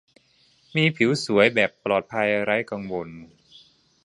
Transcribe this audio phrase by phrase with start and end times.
[0.75, 3.09] มีผิวสวยแบบปลอดภัยไร้กังวล